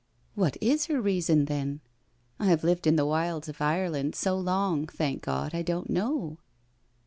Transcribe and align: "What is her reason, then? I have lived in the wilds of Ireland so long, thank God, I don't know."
"What 0.33 0.57
is 0.61 0.87
her 0.87 0.99
reason, 0.99 1.45
then? 1.45 1.79
I 2.39 2.47
have 2.47 2.63
lived 2.63 2.87
in 2.87 2.95
the 2.95 3.05
wilds 3.05 3.47
of 3.47 3.61
Ireland 3.61 4.15
so 4.15 4.35
long, 4.35 4.87
thank 4.87 5.21
God, 5.21 5.53
I 5.53 5.61
don't 5.61 5.91
know." 5.91 6.39